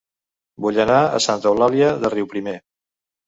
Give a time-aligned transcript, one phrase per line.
[0.65, 2.57] Vull anar a Santa Eulàlia de Riuprimer